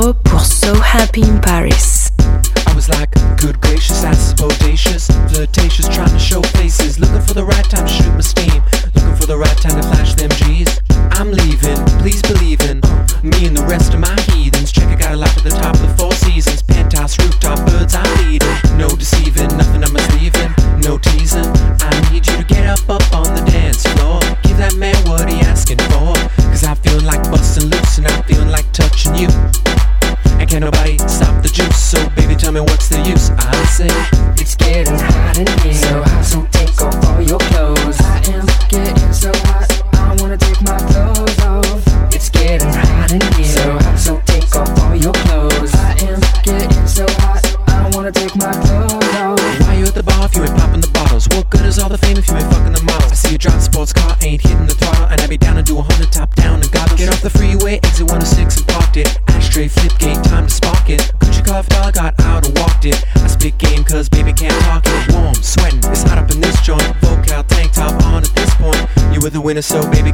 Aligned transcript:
Pour 0.00 0.40
So 0.40 0.74
Happy 0.76 1.20
in 1.20 1.42
Paris. 1.42 2.10
I 2.66 2.72
was 2.74 2.88
like, 2.88 3.10
good 3.36 3.60
gracious, 3.60 4.00
that's 4.00 4.32
bodacious, 4.32 5.12
flirtatious, 5.28 5.88
trying 5.94 6.09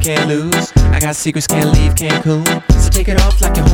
can't 0.07 0.29
lose. 0.29 0.73
I 0.77 1.01
got 1.01 1.17
secrets, 1.17 1.49
can't 1.49 1.73
leave 1.73 1.97
Cancun. 1.97 2.47
So 2.81 2.91
take 2.91 3.09
it 3.09 3.21
off 3.23 3.41
like 3.41 3.57
you 3.57 3.66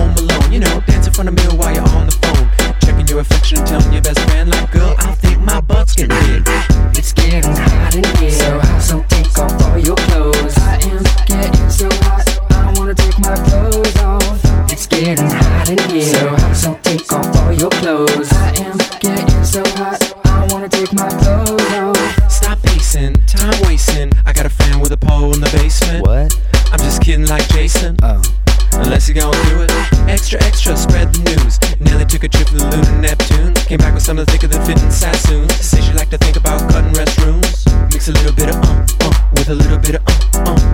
like 27.32 27.48
Jason. 27.48 27.96
Oh. 28.02 28.20
Unless 28.74 29.08
you're 29.08 29.14
going 29.14 29.32
through 29.46 29.62
it. 29.62 29.72
Extra, 30.06 30.42
extra, 30.44 30.76
spread 30.76 31.14
the 31.14 31.20
news. 31.32 31.56
Nelly 31.80 32.04
took 32.04 32.24
a 32.24 32.28
trip 32.28 32.46
to 32.48 32.56
the 32.56 32.64
moon 32.64 32.84
and 32.84 33.00
Neptune. 33.00 33.54
Came 33.54 33.78
back 33.78 33.94
with 33.94 34.02
something 34.02 34.26
thicker 34.26 34.48
than 34.48 34.60
fitting 34.66 34.90
Sassoons. 34.90 35.54
Says 35.54 35.82
she 35.82 35.92
like 35.94 36.10
to 36.10 36.18
think 36.18 36.36
about 36.36 36.60
cutting 36.70 36.92
restrooms. 36.92 37.64
Mix 37.90 38.08
a 38.08 38.12
little 38.12 38.34
bit 38.34 38.50
of 38.50 38.56
um, 38.56 38.84
um, 39.00 39.14
with 39.32 39.48
a 39.48 39.54
little 39.54 39.78
bit 39.78 39.94
of 39.94 40.02
um, 40.46 40.58
um. 40.58 40.71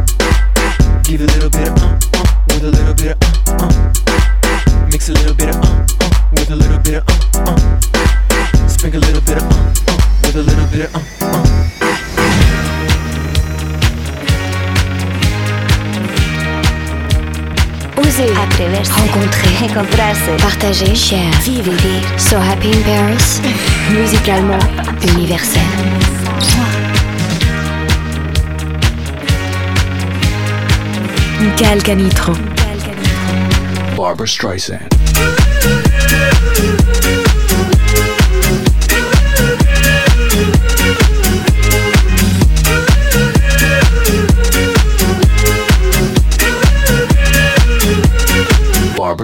compresse, 19.79 20.35
partager, 20.39 20.97
share, 20.97 21.31
vivre. 21.45 22.03
So 22.17 22.37
happy 22.37 22.73
in 22.73 22.83
Paris, 22.83 23.41
musicalement 23.93 24.61
universel. 25.15 25.63
Michael 31.41 31.83
Canitro. 31.83 32.37
Barbara 33.95 34.27
Streisand. 34.27 34.89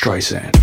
Streisand. 0.00 0.59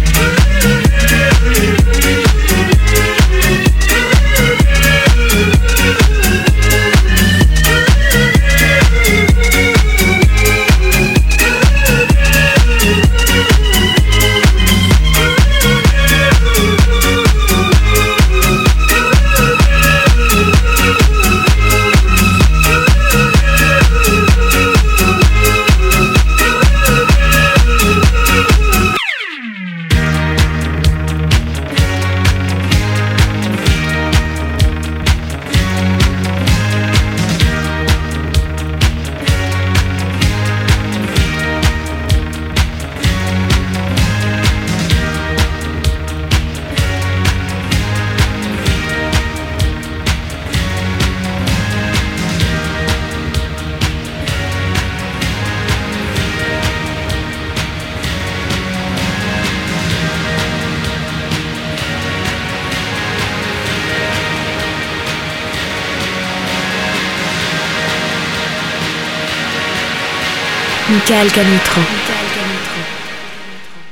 Michael 71.10 71.30
Canitrot. 71.30 71.88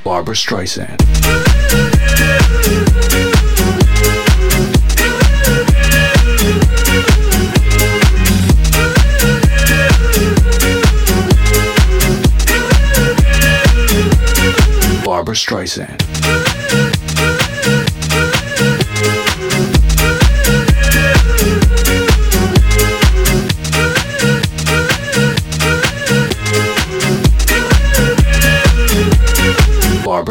Barbra 0.04 0.34
Streisand. 0.34 0.98
Barbra 15.02 15.34
Streisand. 15.34 16.05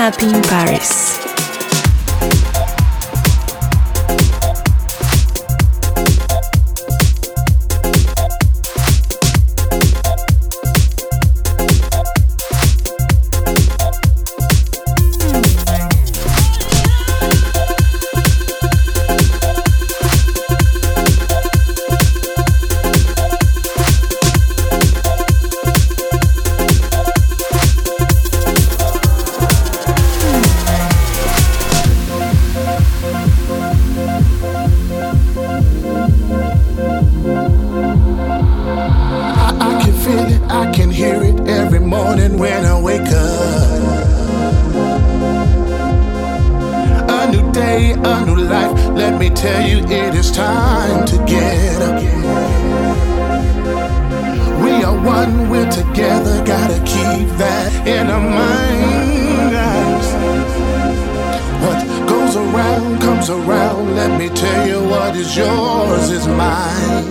Happy 0.00 0.39
life. 48.50 48.72
Let 49.02 49.18
me 49.18 49.30
tell 49.30 49.62
you, 49.66 49.78
it 49.86 50.14
is 50.14 50.30
time 50.32 51.06
to 51.06 51.16
get 51.24 51.80
up. 51.88 52.02
We 54.64 54.72
are 54.84 54.98
one, 55.16 55.48
we're 55.48 55.70
together, 55.70 56.44
gotta 56.44 56.78
keep 56.80 57.28
that 57.38 57.70
in 57.86 58.10
our 58.10 58.26
minds. 58.42 60.08
What 61.64 61.78
goes 62.08 62.34
around 62.36 63.00
comes 63.00 63.30
around. 63.30 63.94
Let 63.94 64.18
me 64.18 64.28
tell 64.28 64.66
you, 64.66 64.78
what 64.88 65.14
is 65.16 65.36
yours 65.36 66.10
is 66.10 66.26
mine. 66.26 67.06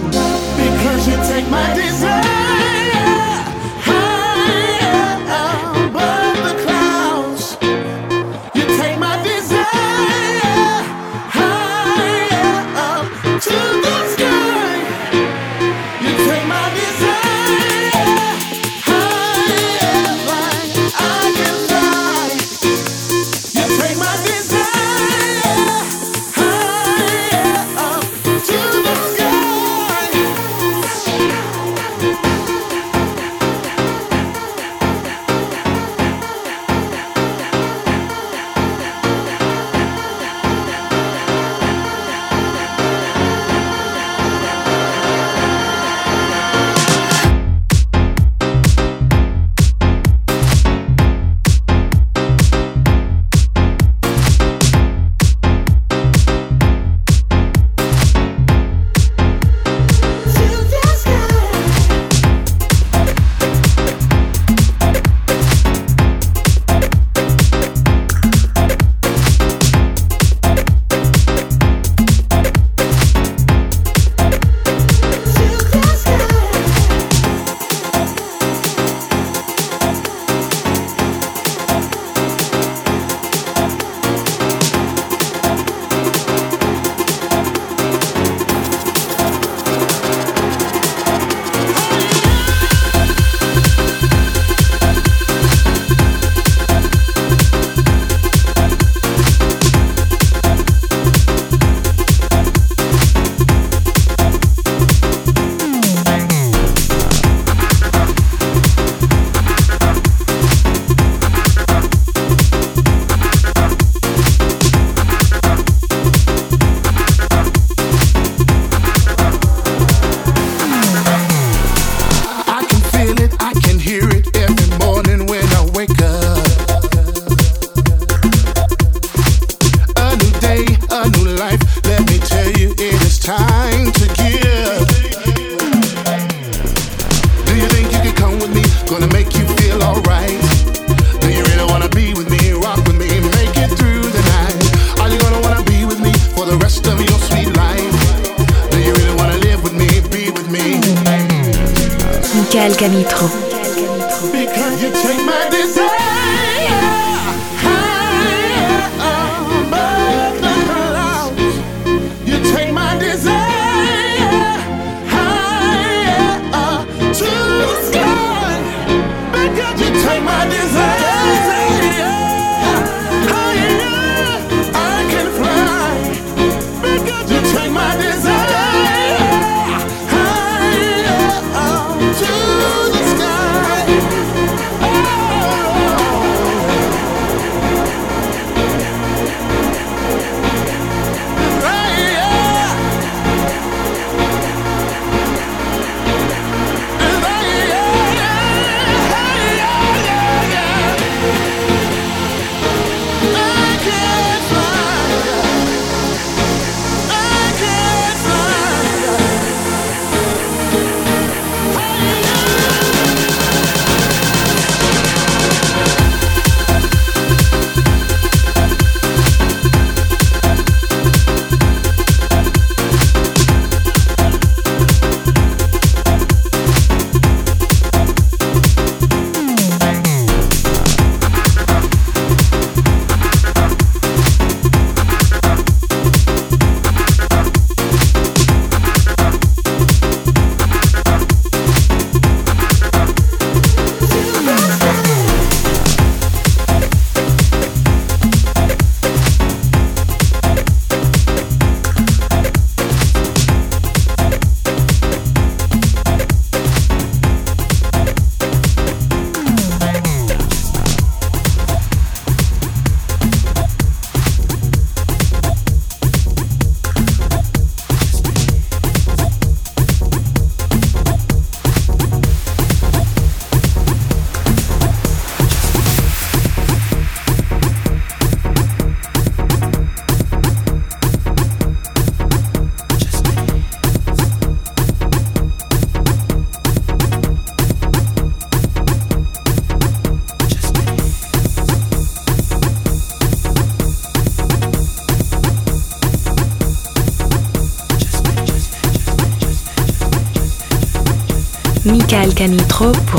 Because 0.59 1.07
you 1.07 1.15
take 1.31 1.49
my 1.49 1.73
desire 1.73 2.48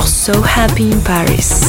Pour 0.00 0.08
So 0.08 0.32
Happy 0.42 0.90
in 0.90 1.00
Paris. 1.02 1.59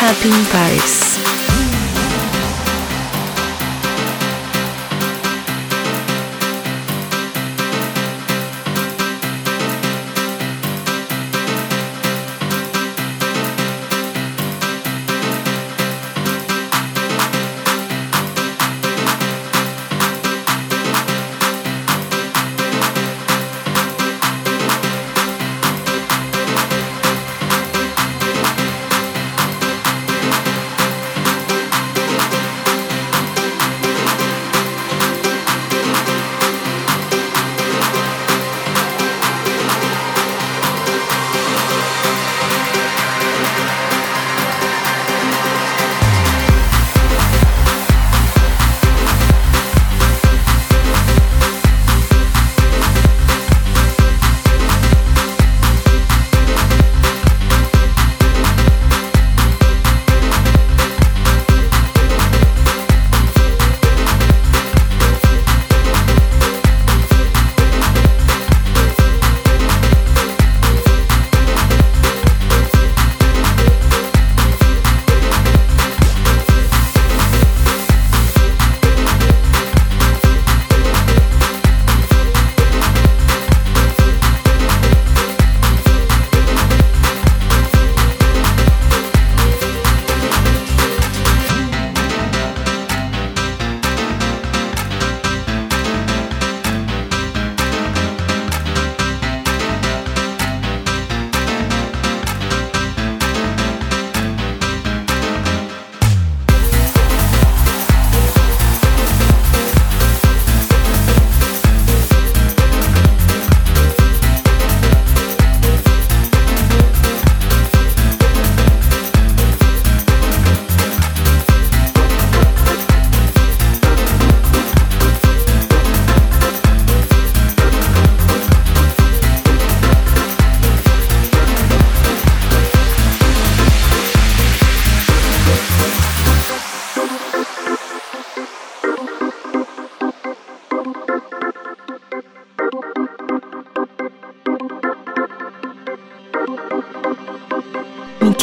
Happy 0.00 0.30
in 0.30 0.44
Paris. 0.46 1.09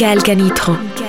Michael 0.00 0.22
Canitro. 0.22 1.07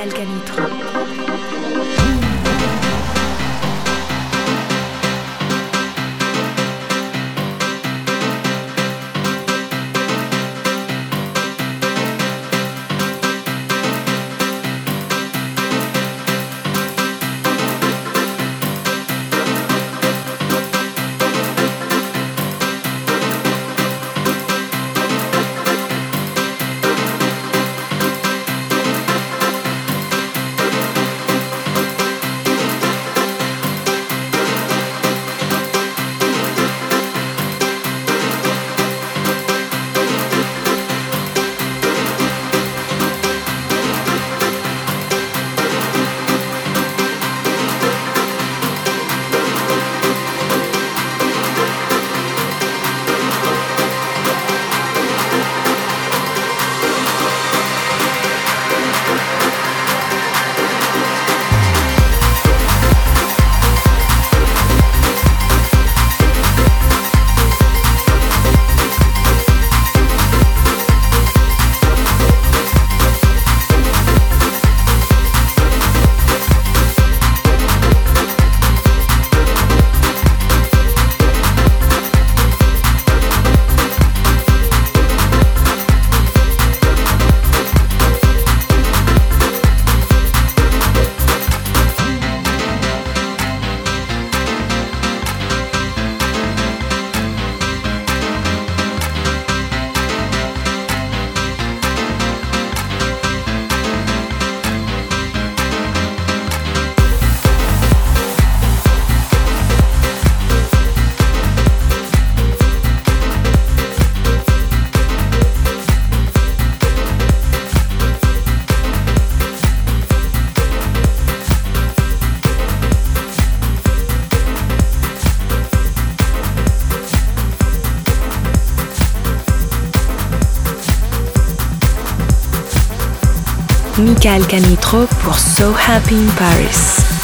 Michael 134.21 134.45
Canitro 134.47 135.07
pour 135.23 135.39
So 135.39 135.73
Happy 135.87 136.15
in 136.15 136.27
Paris. 136.35 137.18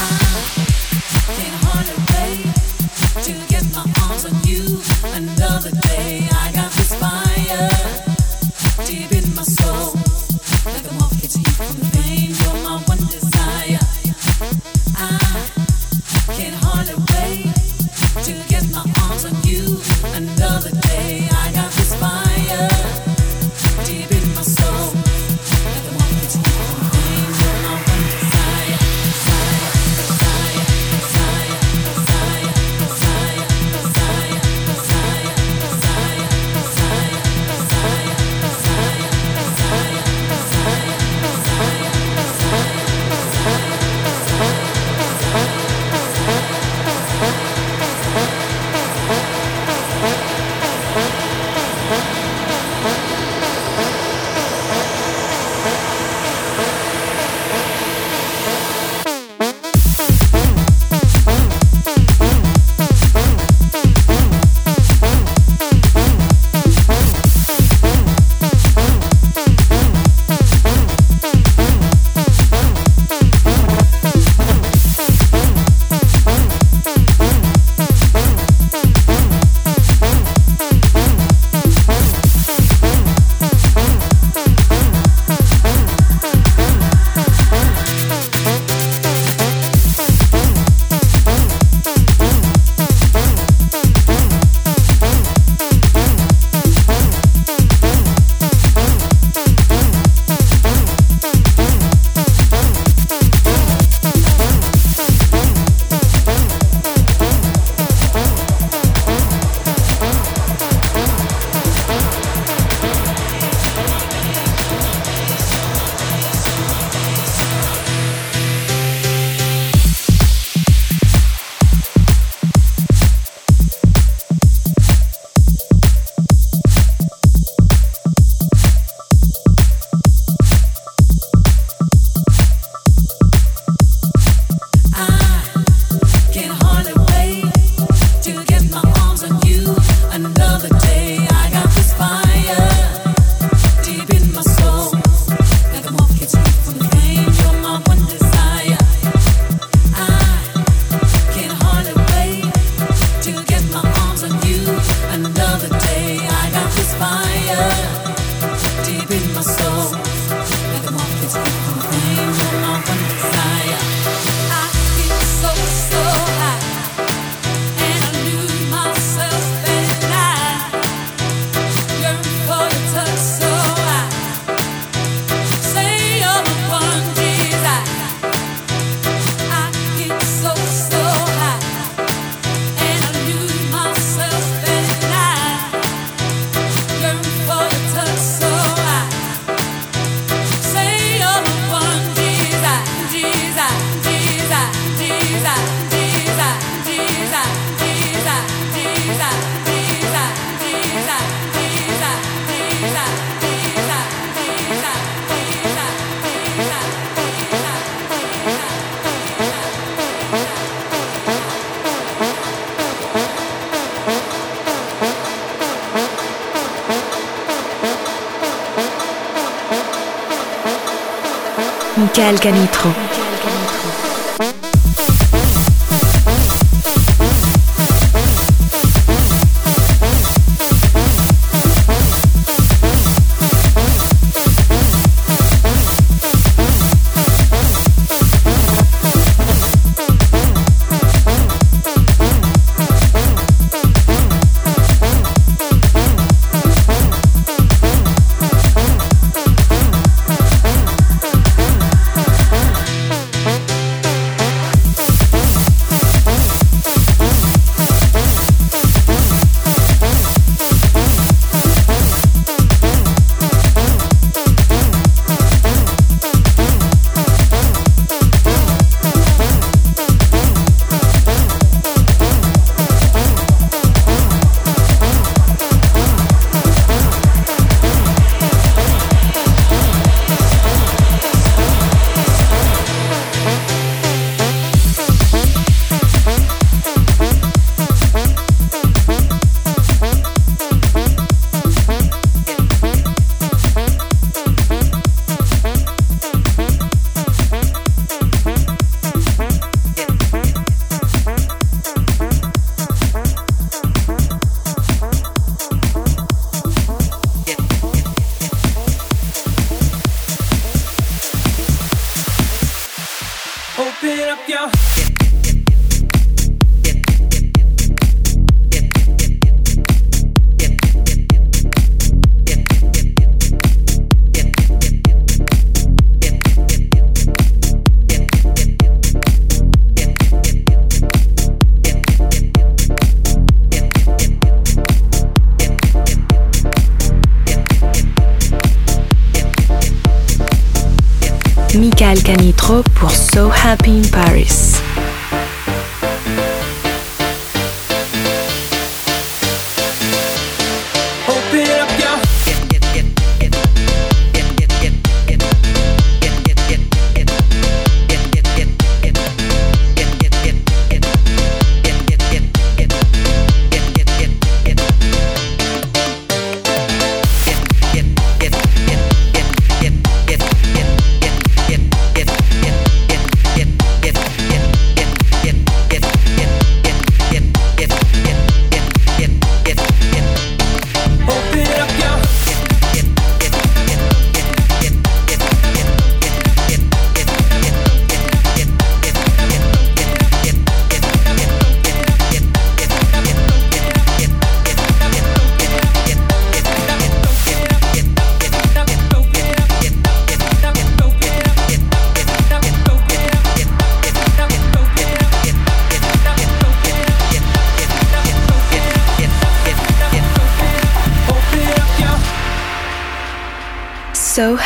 Alcanitro. 222.25 223.14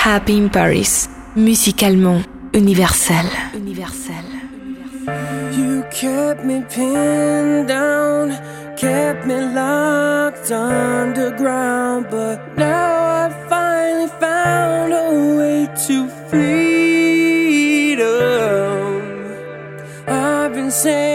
Happy 0.10 0.38
in 0.38 0.50
Paris, 0.50 1.08
musicalement 1.36 2.26
universel. 2.52 3.30
universel. 3.54 4.26
You 5.54 5.84
kept 5.92 6.44
me 6.44 6.64
pinned 6.68 7.68
down, 7.68 8.32
kept 8.76 9.28
me 9.28 9.36
locked 9.54 10.50
underground, 10.52 12.08
but 12.10 12.40
now 12.58 13.28
I 13.28 13.30
finally 13.50 14.08
found 14.20 14.94
a 14.94 15.12
way 15.38 15.68
to 15.86 16.08
freedom. 16.30 16.50
I've 20.08 20.54
been 20.56 20.72
saying 20.72 21.09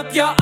up 0.00 0.14
your 0.14 0.39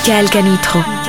Michael 0.00 0.30
Canitro. 0.30 0.99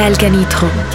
Michael 0.00 0.16
Canitrot. 0.16 0.89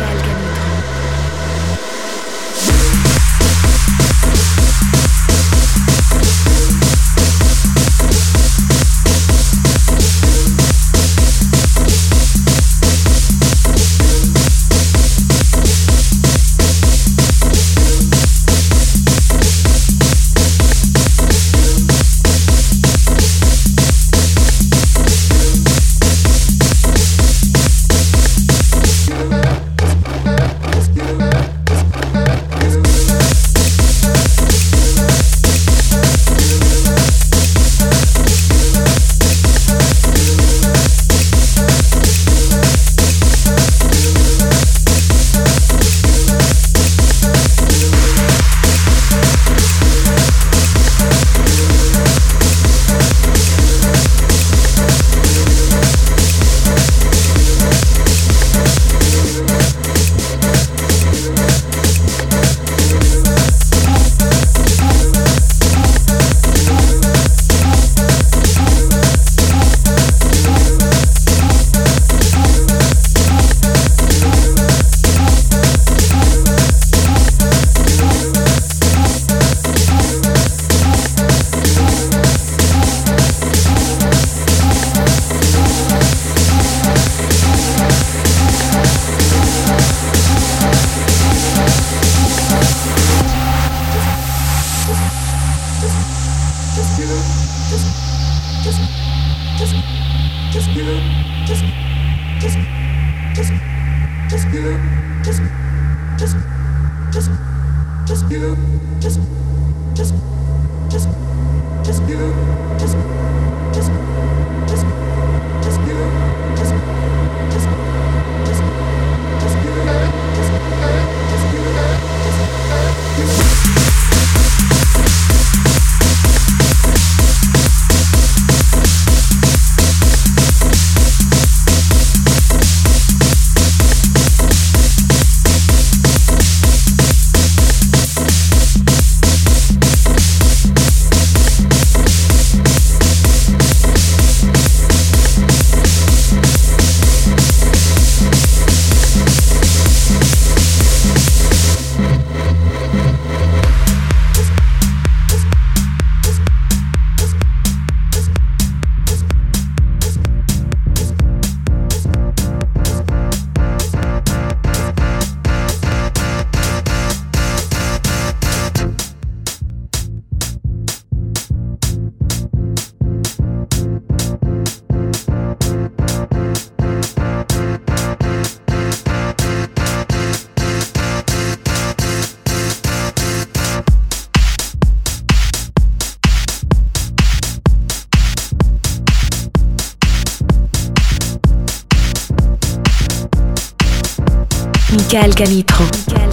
Michael. 195.15 196.24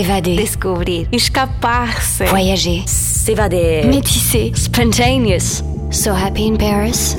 S'évader. 0.00 0.36
Descobrir. 0.36 1.08
Escapar-se. 1.12 2.24
Voyager. 2.24 2.82
S'évader. 2.86 3.84
Métisser. 3.84 4.50
Spontaneous. 4.54 5.62
So 5.90 6.12
happy 6.12 6.46
in 6.46 6.56
Paris. 6.56 7.16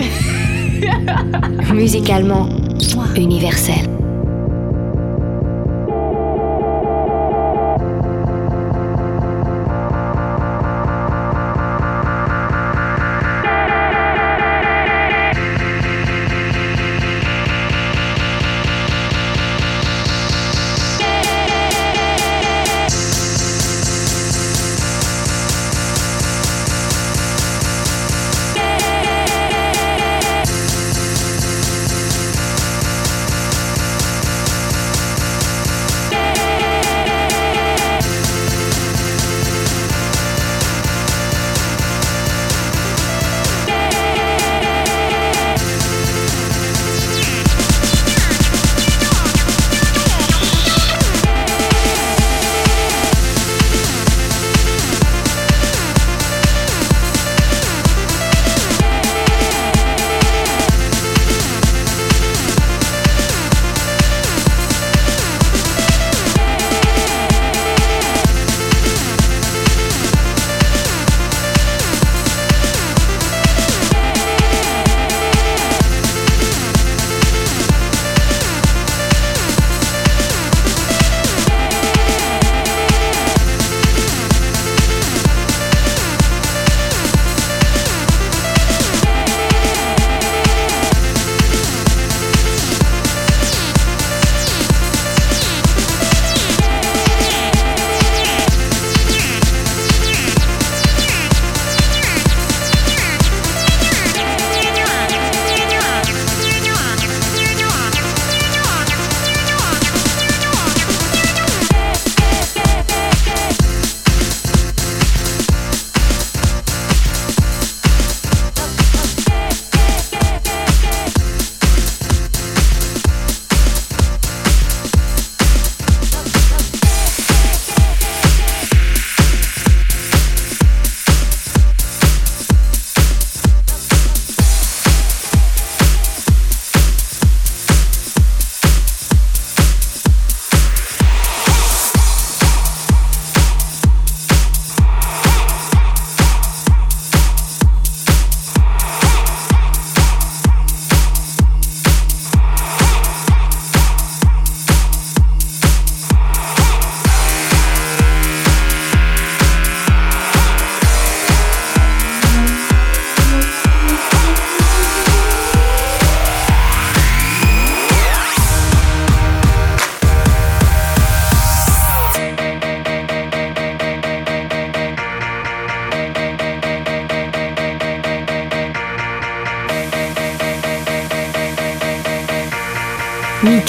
Musicalement 1.71 2.49
universel. 3.15 4.10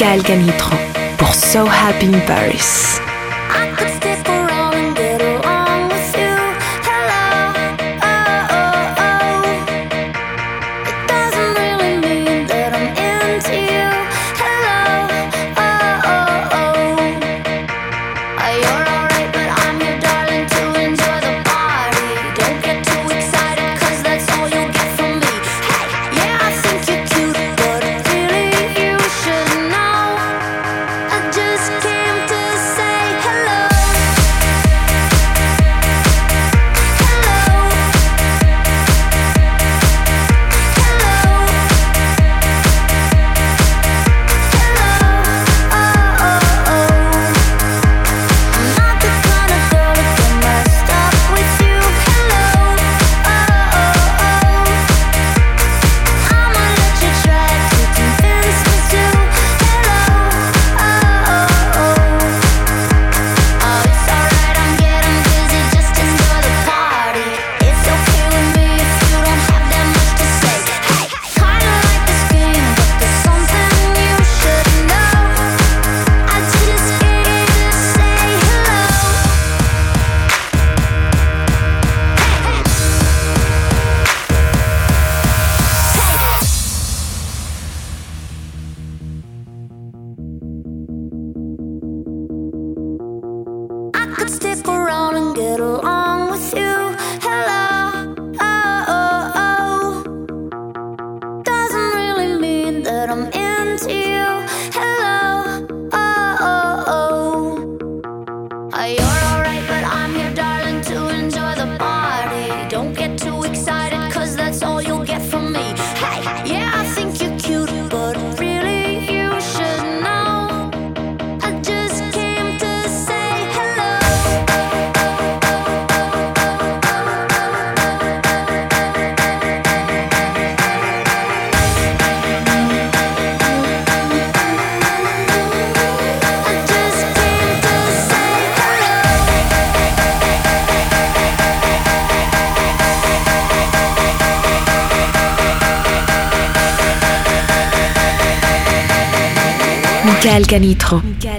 Michael 0.02 0.22
Gamitran 0.24 0.76
pour 1.16 1.32
So 1.32 1.64
Happy 1.64 2.06
in 2.06 2.18
Paris. 2.26 3.01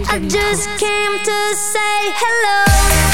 I 0.09 0.17
just 0.27 0.67
came 0.79 1.19
to 1.23 1.55
say 1.55 2.13
hello. 2.17 3.12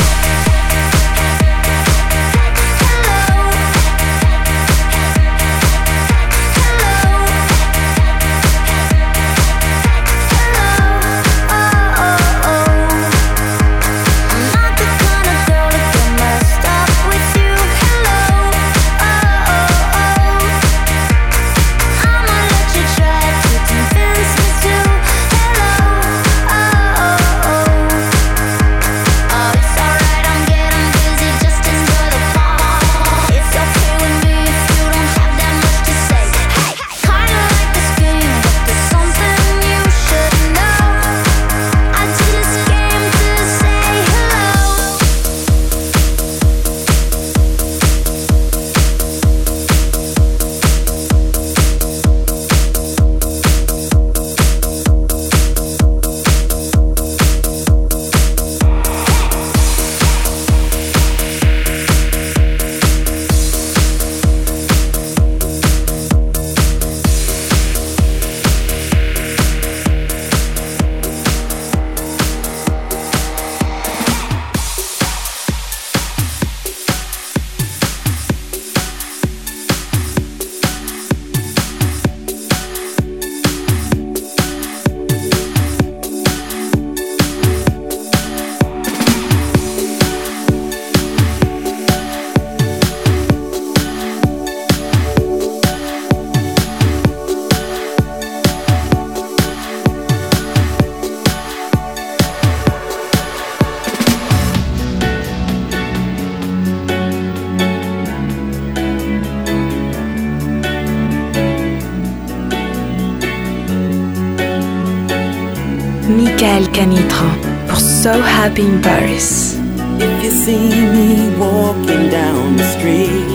Michael 116.10 116.66
Canitrot 116.74 117.70
for 117.70 117.76
So 117.76 118.20
Happy 118.20 118.66
in 118.66 118.82
Paris. 118.82 119.60
If 120.02 120.24
you 120.24 120.32
see 120.32 120.70
me 120.96 121.30
walking 121.38 122.10
down 122.10 122.58
the 122.58 122.64
street, 122.74 123.30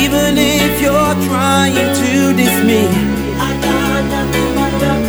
Even 0.00 0.38
if 0.38 0.80
you're 0.80 1.16
trying 1.28 1.74
to 1.74 2.32
diss 2.38 2.56
me, 2.64 2.88
I 3.36 3.50
got 3.66 4.02
nothing 4.14 4.50
but 4.56 4.72
love 4.82 5.06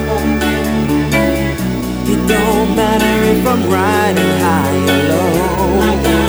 It 2.11 2.21
don't 2.27 2.75
matter 2.75 3.17
if 3.33 3.47
I'm 3.47 3.63
riding 3.71 4.33
high 4.43 4.79
or 4.89 4.99
low. 5.09 6.28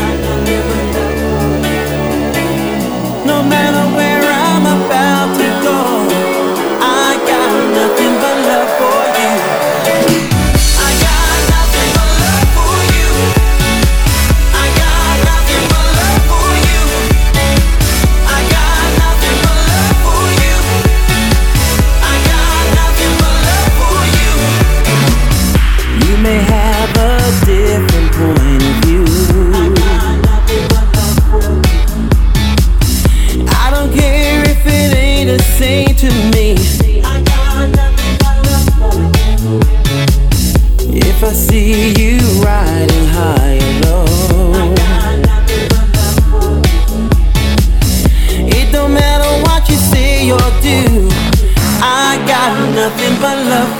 my 53.20 53.34
love. 53.34 53.79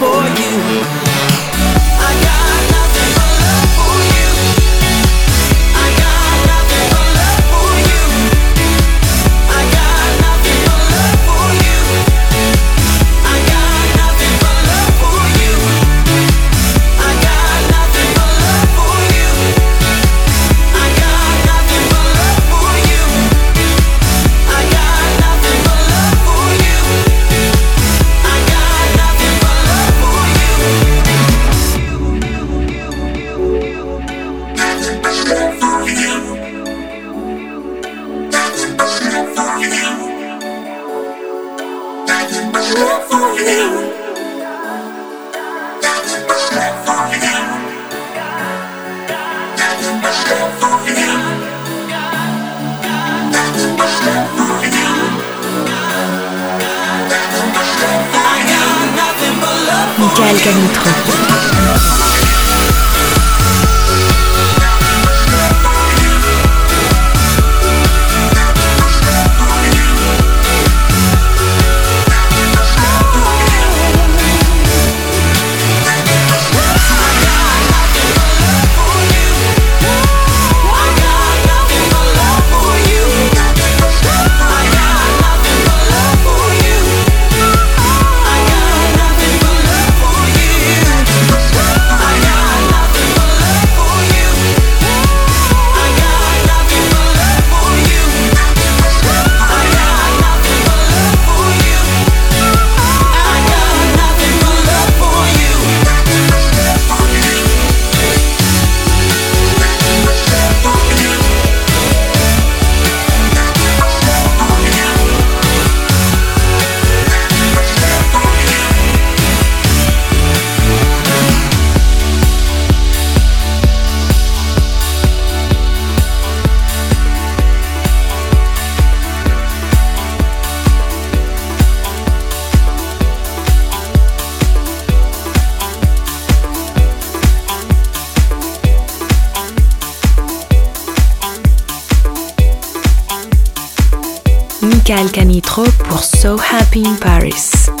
Michael 144.81 145.11
Canitro 145.11 145.63
pour 145.87 146.03
So 146.03 146.37
Happy 146.39 146.83
in 146.83 146.95
Paris. 146.95 147.80